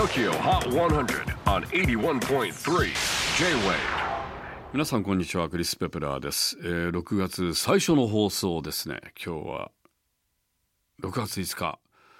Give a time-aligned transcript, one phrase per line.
[0.00, 2.84] TOKYO HOT 100 on 81.3
[3.38, 3.74] J-WAVE
[4.72, 8.98] 皆さんこんにちはクリス・ペプラーです、えー6月最初の放送ですね。
[9.22, 9.70] 今日は
[11.02, 11.78] 6月5日。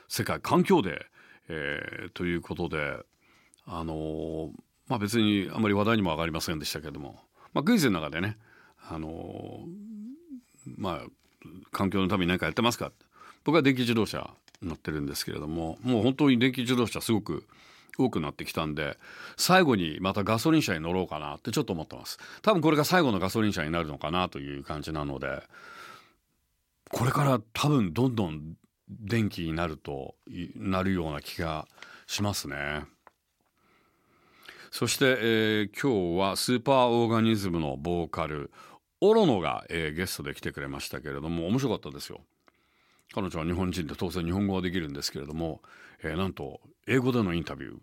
[0.08, 0.95] 世界環境デー、
[1.48, 2.98] えーということで
[3.64, 4.50] あのー
[4.88, 7.18] まあ別にあまり話題にも上がりませんでしたけども、
[7.54, 8.36] まあ、クイズの中でね
[8.90, 11.06] あのーまあ
[11.72, 12.92] 環境のために何かやってますか。
[13.42, 17.46] 僕は電気自動車乗ってるんですけれどももう本当に電気自動車すごく
[17.98, 18.96] 多くなってきたんで
[19.36, 22.19] 最後にまたガソリン車に乗ろうかなってちょっと思ってます。
[22.42, 25.42] 多分これが最後のガソリン車になるのかなという感じなので
[26.91, 28.55] これから多分どんどん
[28.88, 30.14] 電気になると
[30.56, 31.69] なるような気が
[32.06, 32.84] しますね。
[34.72, 38.52] そして、えー今日はスーパーオーガニズムのボーカル
[39.00, 42.20] オロノが、えーゲストで来てくれましたけれども面白かったですよ。
[43.14, 45.61] 彼女は日本人で当然日本語はできるんですけれども、
[46.03, 47.78] えーなんと英語でのインタビュー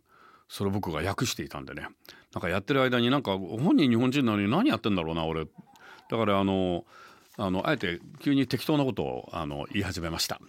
[0.50, 1.88] それ僕が訳していたんでね。
[2.33, 5.45] なんかやってる間になんか本人日本人なのに何やってんだろうな俺。
[5.45, 6.86] だからあの
[7.38, 10.39] あのあえて急に適当なことをあの言い始めました。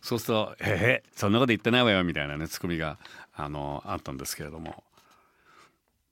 [0.00, 2.98] そうすると「へへそんなこと言ってないわよ」みたいなねツッコミが
[3.34, 4.84] あのあったんですけれども。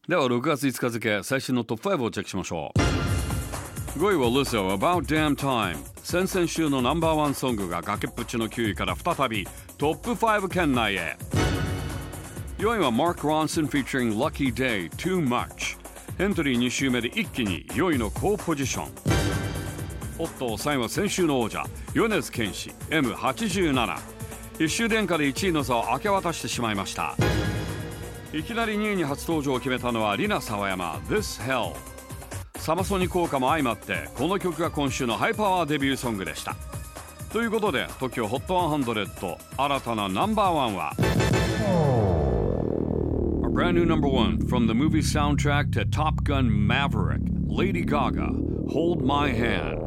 [0.09, 3.99] では6月5日付最新のトップ5をチェックしましょう。
[3.99, 5.90] 5位は Lizzo About Damn Time.
[6.11, 9.47] 先々週のナンバーワンソングが崖っぷちの9位から再び
[9.79, 11.17] トップ5圏内へ。
[12.59, 15.79] 4位は Mark Ronson featuring Lucky Day Too Much
[16.19, 18.93] エントリー2週目で一気に4位の高ポジション。
[20.19, 23.99] おっと3位は先週の王者米津玄師 M87
[24.59, 27.15] 一周殿下で1位の座を明け渡してしまいました。
[28.33, 31.77] いきなり2位に初登場を決めたのはリナ沢山 This Hell
[32.61, 36.55] サマソニ効果も相まってこの曲が今週のハイパワーデビューソングでした
[37.33, 41.03] ということで TOKIOHOT100 新たなナンバーワンは A
[43.49, 48.29] brand new number one from the movie soundtrack to Top Gun Maverick Lady Gaga
[48.69, 49.79] Hold My Hand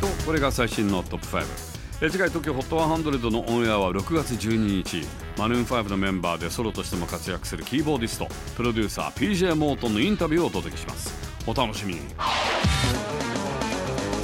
[0.00, 1.71] とこれが最新のトップ5
[2.04, 5.06] え次回 TOKIOHOT100 のオンエアは6月12日。
[5.38, 8.26] マルーン5のメンバーでソロとしても活躍するキーボーディスト。
[8.56, 11.14] プロデューサー PJ モートンのインタビューをお届けします。
[11.46, 12.00] お楽しみに。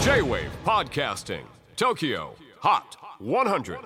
[0.03, 1.44] J-WAVE PODCASTING
[1.77, 2.31] TOKYO
[2.61, 2.83] HOT
[3.22, 3.78] 100